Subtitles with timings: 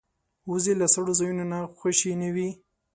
[0.51, 2.49] وزې له سړو ځایونو نه خوشې نه وي